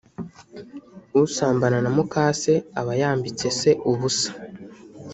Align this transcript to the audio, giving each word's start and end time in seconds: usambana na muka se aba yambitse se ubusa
usambana 1.23 1.77
na 1.83 1.89
muka 1.95 2.23
se 2.41 2.53
aba 2.79 2.93
yambitse 3.01 3.47
se 3.59 3.69
ubusa 3.89 4.29